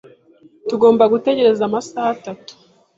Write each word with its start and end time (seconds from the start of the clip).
Tugomba 0.67 1.03
gutegereza 1.13 1.61
amasaha 1.65 2.07
atanu. 2.15 2.41